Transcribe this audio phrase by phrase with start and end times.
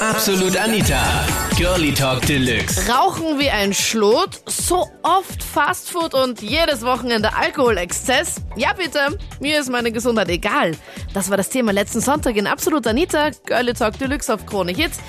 [0.00, 1.26] Absolut Anita.
[1.56, 2.88] Girlie Talk Deluxe.
[2.88, 8.36] Rauchen wie ein Schlot, so oft Fastfood und jedes Wochenende Alkoholexzess?
[8.54, 10.76] Ja bitte, mir ist meine Gesundheit egal.
[11.14, 15.00] Das war das Thema letzten Sonntag in Absolut Anita, Girlie Talk Deluxe auf Krone Hits.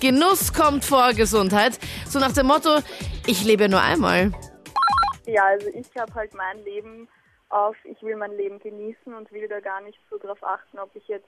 [0.00, 1.80] Genuss kommt vor Gesundheit.
[2.08, 2.78] So nach dem Motto,
[3.26, 4.30] ich lebe nur einmal.
[5.26, 7.08] Ja, also ich habe halt mein Leben
[7.48, 10.94] auf, ich will mein Leben genießen und will da gar nicht so drauf achten, ob
[10.94, 11.26] ich jetzt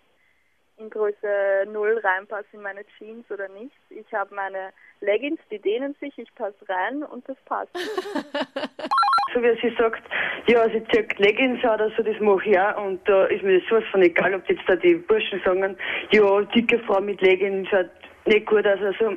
[0.79, 3.77] in Größe 0 reinpasse in meine Jeans oder nicht.
[3.91, 7.71] Ich habe meine Leggings, die dehnen sich, ich passe rein und das passt.
[9.35, 10.03] so wie sie sagt,
[10.47, 12.85] ja, sie zieht Leggings oder so, das mache ich auch.
[12.85, 15.77] Und da ist mir sowas von egal, ob jetzt da die Burschen sagen,
[16.11, 17.91] ja, dicke Frau mit Leggings schaut
[18.27, 18.81] nicht gut aus.
[18.81, 19.17] Also,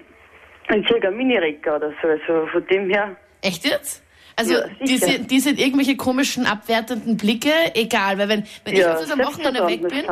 [0.68, 2.07] ein Mini-Recker oder so.
[2.07, 3.16] Also von dem her.
[3.41, 4.04] Echt jetzt?
[4.35, 5.08] Also Ja, sicher.
[5.17, 9.67] diese, diese irgendwelche komischen abwertenden Blicke, egal, weil wenn, wenn Ja, ich jetzt am Wochenende
[9.67, 10.04] weg bin,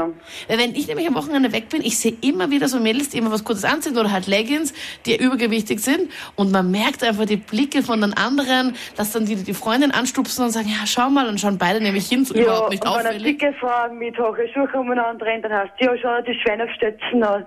[0.47, 3.17] weil wenn ich nämlich am Wochenende weg bin, ich sehe immer wieder so Mädels, die
[3.17, 4.73] immer was Kurzes anziehen oder halt Leggings,
[5.05, 9.35] die übergewichtig sind und man merkt einfach die Blicke von den anderen, dass dann die,
[9.37, 12.41] die Freundin anstupsen und sagen, ja, schau mal und schauen beide nämlich hin, so Ja,
[12.43, 13.39] überhaupt nicht und wenn eine auffällig.
[13.39, 17.45] dicke Frau mit hohen Schuhen umeinander rennt, dann heißt ja, schau, die Schweine aufstützen, das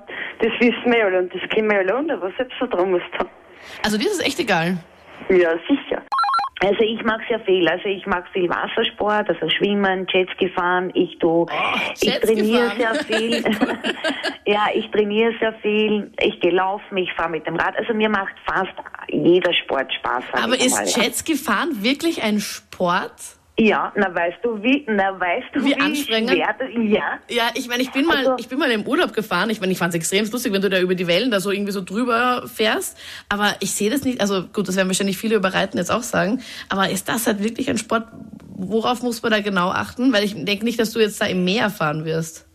[0.60, 2.90] wissen wir ja alle und das kennen wir ja alle, und was selbst so dran
[2.90, 3.28] muss haben.
[3.84, 4.78] Also dir ist es echt egal.
[5.28, 6.02] Ja, sicher.
[6.64, 7.66] Also ich mag sehr viel.
[7.68, 10.90] Also ich mag viel Wassersport, also Schwimmen, Jetski fahren.
[10.94, 11.46] Ich tu,
[11.94, 13.44] ich Jetski trainiere sehr viel.
[14.46, 16.12] ja, ich trainiere sehr viel.
[16.20, 17.76] Ich gehe laufen, ich fahre mit dem Rad.
[17.76, 18.72] Also mir macht fast
[19.08, 20.24] jeder Sport Spaß.
[20.34, 20.96] Aber ich ist.
[20.96, 23.12] Jetski fahren wirklich ein Sport?
[23.58, 26.30] Ja, na weißt du wie, na weißt du Wie wie, anstrengend?
[26.30, 27.18] schwer ja.
[27.28, 29.50] Ja, ich meine, ich bin mal, Also- ich bin mal im Urlaub gefahren.
[29.50, 31.50] Ich meine, ich fand es extrem lustig, wenn du da über die Wellen da so
[31.50, 32.96] irgendwie so drüber fährst.
[33.28, 34.20] Aber ich sehe das nicht.
[34.22, 36.40] Also gut, das werden wahrscheinlich viele über Reiten jetzt auch sagen.
[36.70, 38.06] Aber ist das halt wirklich ein Sport?
[38.56, 40.12] Worauf muss man da genau achten?
[40.14, 42.46] Weil ich denke nicht, dass du jetzt da im Meer fahren wirst.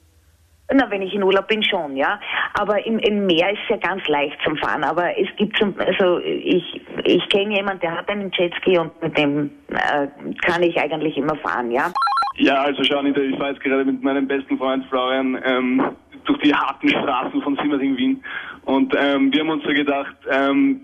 [0.73, 2.19] Na, wenn ich in Urlaub bin, schon, ja.
[2.53, 4.83] Aber im, im Meer ist es ja ganz leicht zum Fahren.
[4.83, 9.17] Aber es gibt zum, also ich, ich kenne jemanden, der hat einen Jetski und mit
[9.17, 10.07] dem äh,
[10.41, 11.91] kann ich eigentlich immer fahren, ja.
[12.35, 15.95] Ja, also schau Anita, ich fahre jetzt gerade mit meinem besten Freund Florian ähm,
[16.25, 18.23] durch die harten Straßen von Simmering, Wien.
[18.65, 20.81] Und ähm, wir haben uns so gedacht, ähm,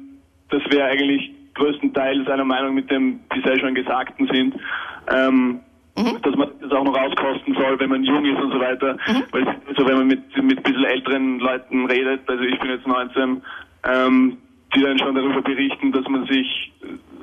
[0.50, 4.56] dass wir eigentlich größtenteils einer Meinung mit dem bisher schon Gesagten sind,
[5.14, 5.60] ähm,
[6.22, 8.98] dass man das auch noch auskosten soll, wenn man jung ist und so weiter.
[9.32, 12.60] Weil es ist so, wenn man mit, mit ein bisschen älteren Leuten redet, also ich
[12.60, 13.42] bin jetzt 19,
[13.86, 14.38] ähm,
[14.76, 16.72] die dann schon darüber berichten, dass man sich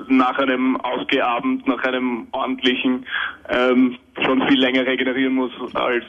[0.07, 3.05] nach einem Ausgehabend, nach einem ordentlichen,
[3.49, 6.03] ähm, schon viel länger regenerieren muss, als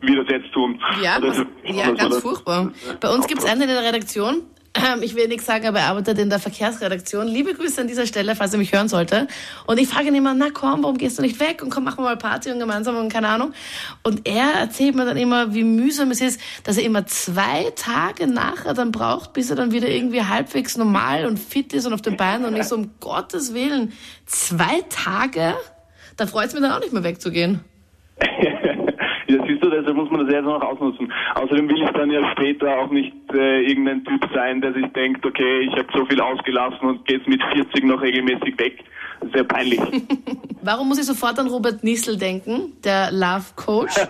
[0.00, 0.80] wir das jetzt tun.
[1.02, 2.70] Ja, Also, ja ganz furchtbar.
[3.00, 4.42] Bei uns gibt es einen in der Redaktion.
[4.76, 7.26] Ähm, Ich will nichts sagen, aber er arbeitet in der Verkehrsredaktion.
[7.26, 9.26] Liebe Grüße an dieser Stelle, falls er mich hören sollte.
[9.66, 11.62] Und ich frage ihn immer, na komm, warum gehst du nicht weg?
[11.62, 13.52] Und komm, machen wir mal Party und gemeinsam und keine Ahnung.
[14.02, 18.26] Und er erzählt mir dann immer, wie mühsam es ist, dass er immer zwei Tage
[18.26, 22.02] nachher dann braucht, bis er dann wieder irgendwie halbwegs normal und fit ist und auf
[22.02, 22.46] den Beinen.
[22.46, 23.92] Und ich so, um Gottes Willen,
[24.26, 25.54] zwei Tage?
[26.16, 27.60] Da freut es mich dann auch nicht mehr wegzugehen.
[29.46, 31.12] siehst du, deshalb muss man das jetzt noch ausnutzen.
[31.34, 35.24] Außerdem will ich dann ja später auch nicht äh, irgendein Typ sein, der sich denkt,
[35.24, 38.84] okay, ich habe so viel ausgelassen und geht's mit 40 noch regelmäßig weg.
[39.32, 39.80] Sehr peinlich.
[40.62, 43.94] Warum muss ich sofort an Robert Niesel denken, der Love Coach?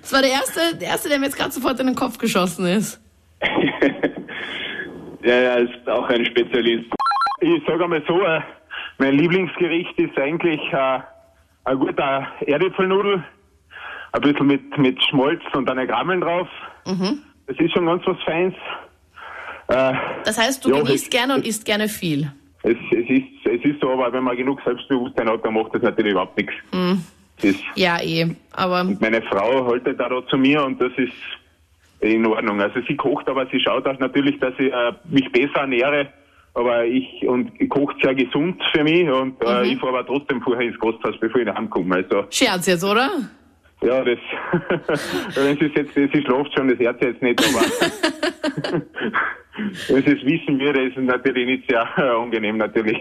[0.00, 2.66] Das war der erste, der erste, der mir jetzt gerade sofort in den Kopf geschossen
[2.66, 3.00] ist.
[5.22, 6.86] ja, ja, ist auch ein Spezialist.
[7.40, 8.40] Ich sage einmal so, äh,
[8.98, 11.00] mein Lieblingsgericht ist eigentlich äh,
[11.64, 13.22] ein guter Erdäpfelnudel,
[14.12, 16.48] ein bisschen mit, mit Schmalz und einer Grammeln drauf.
[16.84, 18.54] Das ist schon ganz was Feins.
[19.68, 19.92] Äh,
[20.24, 22.30] Das heißt, du Ja, genießt ich- gerne und isst gerne viel.
[22.62, 25.82] es, es, ist, es ist so, aber wenn man genug Selbstbewusstsein hat, dann macht das
[25.82, 26.52] natürlich überhaupt nichts.
[26.72, 28.34] Das ist, Ja, eh.
[28.52, 31.12] Aber meine Frau hält da, da zu mir und das ist
[32.00, 32.60] in Ordnung.
[32.60, 36.08] Also sie kocht, aber sie schaut auch natürlich, dass ich äh, mich besser ernähre.
[36.52, 40.66] Aber ich und kocht sehr gesund für mich und äh, ich fahre aber trotzdem vorher
[40.66, 41.94] ins Gasthaus, bevor ich heimkomme.
[41.96, 43.08] Also Scherz jetzt, oder?
[43.82, 44.18] Ja, das
[45.34, 47.64] sie es jetzt, sie schläft schon, das Herz jetzt nicht, aber
[49.88, 52.98] wenn sie es wissen würde, ist es natürlich nicht sehr äh, angenehm natürlich.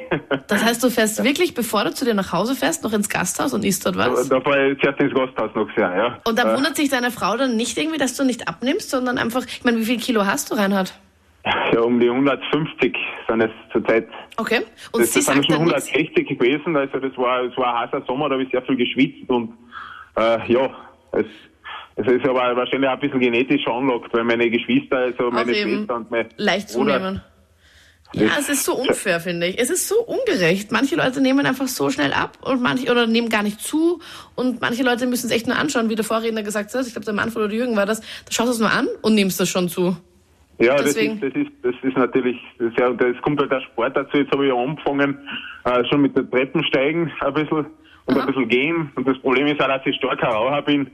[0.48, 3.54] Das heißt, du fährst wirklich, bevor du zu dir nach Hause fährst, noch ins Gasthaus
[3.54, 4.30] und isst dort was?
[4.30, 6.20] da fahre ich zuerst ins Gasthaus noch sehr, ja.
[6.26, 9.46] Und da wundert sich deine Frau dann nicht irgendwie, dass du nicht abnimmst, sondern einfach,
[9.46, 10.94] ich meine, wie viel Kilo hast du, Reinhard?
[11.74, 12.96] ja, um die 150
[13.28, 14.08] sind es zurzeit.
[14.38, 14.62] Okay.
[14.92, 15.94] Und Das, sie das sind sagt schon dann nichts.
[15.94, 18.76] 160 gewesen, also das war, es war ein heißer Sommer, da habe ich sehr viel
[18.76, 19.54] geschwitzt und
[20.20, 20.70] äh, ja,
[21.14, 21.26] es,
[21.96, 25.78] es ist aber wahrscheinlich auch ein bisschen genetisch veranlagt, weil meine Geschwister, also meine eben
[25.78, 27.22] Schwester und mein leicht Bruder, zunehmen.
[28.14, 29.60] Ja, es ist so unfair, finde ich.
[29.60, 30.72] Es ist so ungerecht.
[30.72, 34.00] Manche Leute nehmen einfach so schnell ab und manche oder nehmen gar nicht zu
[34.36, 36.88] und manche Leute müssen es echt nur anschauen, wie der Vorredner gesagt hat.
[36.88, 38.02] Ich glaube, der Manfred oder Jürgen war das.
[38.02, 39.96] Da schaust du es nur an und nimmst das schon zu.
[40.60, 42.38] Ja, das ist, das ist, das ist natürlich
[42.78, 44.18] sehr, das kommt halt der Sport dazu.
[44.18, 45.18] Jetzt habe ich ja angefangen,
[45.66, 47.66] äh, schon mit der Treppensteigen ein bisschen
[48.06, 48.20] und Aha.
[48.22, 48.92] ein bisschen gehen.
[48.96, 50.90] Und das Problem ist auch, dass ich starker Raucher bin.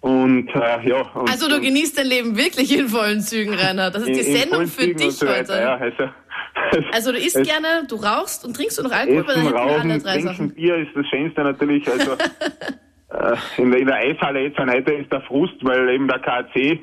[0.00, 1.00] Und, äh, ja.
[1.14, 3.94] Und, Also du genießt dein Leben wirklich in vollen Zügen, Reinhard.
[3.94, 5.62] Das ist die in- in Sendung für Zügen dich so weiter, heute.
[5.62, 9.34] Ja, also, Also du isst es- gerne, du rauchst und trinkst du noch Alkohol, weil
[9.34, 10.54] dann Essen, wir alle Rauchen, drei Trinken, Sachen.
[10.54, 11.88] Bier ist das Schönste natürlich.
[11.88, 12.12] Also
[13.10, 16.18] äh, in, der, in der Eishalle jetzt an heute ist der Frust, weil eben der
[16.18, 16.78] KC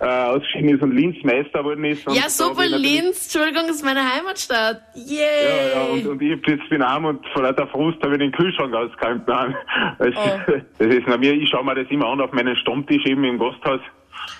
[0.00, 2.06] äh, ausgeschieden ist und Linz Meister geworden ist.
[2.06, 4.82] Und Ja, super, Linz, Entschuldigung, ist meine Heimatstadt.
[4.94, 5.16] Yay!
[5.18, 8.18] Ja, ja, und, und ich hab jetzt bin arm und vor lauter Frust habe ich
[8.20, 9.26] den Kühlschrank ausgeräumt.
[9.28, 9.54] Nein,
[9.98, 10.52] das, Oh.
[10.52, 13.24] ist, das ist na, mir, ich schaue mir das immer an auf meinen Stammtisch eben
[13.24, 13.80] im Gasthaus.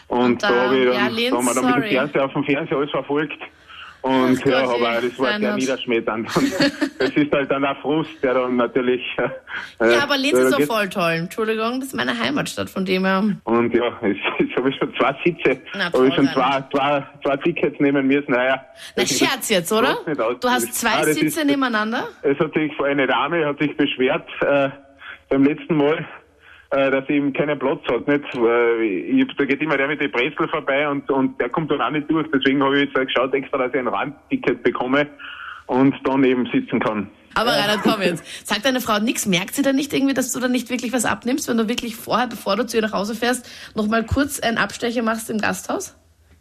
[0.08, 1.90] Und, da- da, habe ich dann, ja, Linz, da haben wir dann mit dem.
[1.90, 3.38] Fernseher auf dem Fernseher alles verfolgt.
[4.06, 6.28] Und Ach ja, Gott, aber das war sehr niederschmetternd.
[6.98, 9.02] Das ist halt dann auch Frust, der dann natürlich.
[9.80, 11.12] Äh, Ja, aber Linz äh, ist geht- voll toll.
[11.12, 13.22] Entschuldigung, das ist meine Heimatstadt, von dem her.
[13.44, 17.06] Und ja, jetzt, jetzt habe ich schon zwei Sitze, Na, habe ich schon zwei, zwei,
[17.22, 18.30] zwei Tickets nehmen müssen.
[18.32, 18.64] Naja,
[18.96, 19.98] Na, Scherz jetzt, oder?
[20.40, 22.08] Du hast zwei Ah, Sitze ist- nebeneinander?
[22.22, 24.68] Es hat sich eine Dame hat sich beschwert äh,
[25.28, 26.06] beim letzten Mal,
[26.70, 28.06] äh, dass sie eben keinen Platz hat.
[28.08, 28.24] Nicht?
[28.34, 31.80] Äh, ich, da geht immer der mit den Brezel vorbei und, und der kommt dann
[31.80, 32.26] auch nicht durch.
[32.32, 35.06] Deswegen habe ich jetzt geschaut extra, dass ich ein Randticket bekomme
[35.66, 37.08] und dann eben sitzen kann.
[37.34, 38.46] Aber Reinhard, komm jetzt.
[38.46, 39.26] Sagt deine Frau nichts?
[39.26, 41.94] Merkt sie dann nicht irgendwie, dass du dann nicht wirklich was abnimmst, wenn du wirklich
[41.94, 45.38] vorher, bevor du zu ihr nach Hause fährst, noch mal kurz einen Abstecher machst im
[45.38, 45.94] Gasthaus?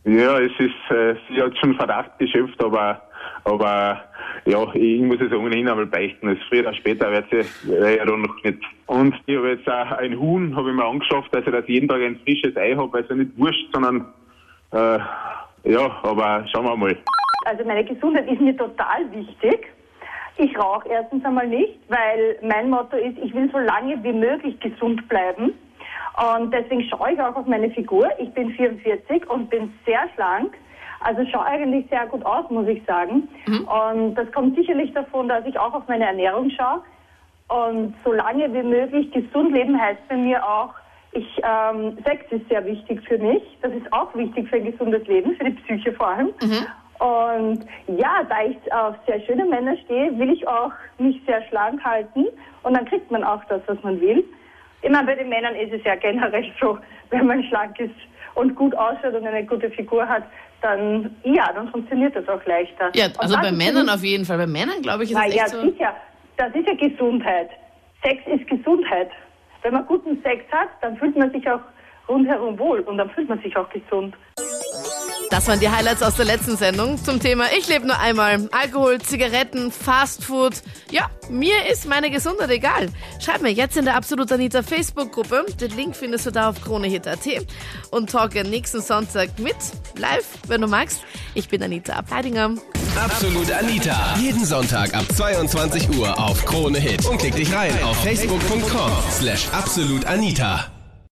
[0.06, 3.02] Ja, es ist, äh, sie hat schon Verdacht geschöpft, aber,
[3.46, 4.02] aber
[4.46, 6.28] ja, ich muss es ohnehin einmal beichten.
[6.28, 8.60] Das früher oder später wird äh, ja dann noch nicht.
[8.88, 11.88] Und ich habe jetzt auch ein Huhn, habe ich mir angeschafft, also dass ich jeden
[11.88, 14.14] Tag ein frisches Ei habe, also nicht Wurst, sondern
[14.72, 15.00] äh,
[15.72, 16.98] ja, aber schauen wir mal.
[17.46, 19.68] Also meine Gesundheit ist mir total wichtig.
[20.38, 24.60] Ich rauche erstens einmal nicht, weil mein Motto ist, ich will so lange wie möglich
[24.60, 25.54] gesund bleiben.
[26.18, 28.10] Und deswegen schaue ich auch auf meine Figur.
[28.20, 30.58] Ich bin 44 und bin sehr schlank.
[31.02, 33.28] Also schaue eigentlich sehr gut aus, muss ich sagen.
[33.66, 36.82] Und das kommt sicherlich davon, dass ich auch auf meine Ernährung schaue.
[37.48, 40.74] Und so lange wie möglich gesund leben heißt bei mir auch,
[41.12, 43.42] ich, ähm, Sex ist sehr wichtig für mich.
[43.62, 46.30] Das ist auch wichtig für ein gesundes Leben, für die Psyche vor allem.
[47.00, 51.84] Und ja, da ich auf sehr schöne Männer stehe, will ich auch mich sehr schlank
[51.84, 52.26] halten.
[52.64, 54.24] Und dann kriegt man auch das, was man will.
[54.90, 56.78] Meine, bei den Männern ist es ja generell so,
[57.10, 57.96] wenn man schlank ist
[58.36, 60.24] und gut ausschaut und eine gute Figur hat,
[60.62, 62.92] dann, ja, dann funktioniert das auch leichter.
[62.94, 64.38] Ja, also bei Männern auf jeden Fall.
[64.38, 65.62] Bei Männern, glaube ich, ist na es ja, echt so.
[65.62, 65.96] sicher.
[66.38, 67.50] Das ist ja Gesundheit.
[68.04, 69.10] Sex ist Gesundheit.
[69.62, 71.62] Wenn man guten Sex hat, dann fühlt man sich auch
[72.08, 74.16] rundherum wohl und dann fühlt man sich auch gesund.
[75.30, 78.48] Das waren die Highlights aus der letzten Sendung zum Thema Ich lebe nur einmal.
[78.52, 80.54] Alkohol, Zigaretten, Fastfood.
[80.92, 82.90] Ja, mir ist meine Gesundheit egal.
[83.20, 85.46] Schreib mir jetzt in der Absolut Anita Facebook-Gruppe.
[85.60, 87.28] Den Link findest du da auf kronehit.at.
[87.92, 89.56] Und talke nächsten Sonntag mit,
[89.98, 91.02] live, wenn du magst.
[91.34, 92.52] Ich bin Anita Ableidinger.
[92.96, 94.16] Absolut Anita.
[94.20, 97.06] Jeden Sonntag ab 22 Uhr auf Krone Hit.
[97.06, 100.75] Und klick dich rein auf facebook.com slash absolutanita.